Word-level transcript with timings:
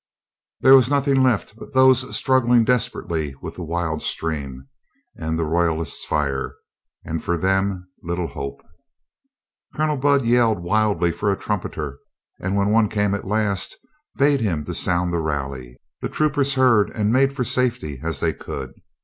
There 0.61 0.73
was 0.75 0.89
nothing 0.89 1.21
left 1.21 1.55
but 1.57 1.75
those 1.75 2.05
strug 2.05 2.47
gling 2.47 2.65
desperately 2.65 3.35
with 3.39 3.53
the 3.53 3.63
wild 3.63 4.01
stream 4.01 4.67
and 5.15 5.37
the 5.37 5.45
Roy 5.45 5.65
256 5.65 6.07
COLONEL 6.09 6.25
GREATHEART 6.25 6.39
alist 6.39 6.55
fire, 7.05 7.11
and 7.11 7.23
for 7.23 7.37
them 7.37 7.87
little 8.01 8.25
hope. 8.25 8.63
Colonel 9.75 9.97
Budd 9.97 10.25
yelled 10.25 10.57
wildly 10.63 11.11
for 11.11 11.31
a 11.31 11.37
trumpeter 11.37 11.99
and 12.39 12.55
when 12.55 12.71
one 12.71 12.89
came 12.89 13.13
at 13.13 13.25
last 13.25 13.77
bade 14.17 14.41
him 14.41 14.65
sound 14.73 15.13
the 15.13 15.19
rally. 15.21 15.77
The 16.01 16.09
troopers 16.09 16.55
heard 16.55 16.89
and 16.89 17.13
made 17.13 17.31
for 17.35 17.43
safety 17.43 17.99
as 18.01 18.21
they 18.21 18.33
could. 18.33 18.73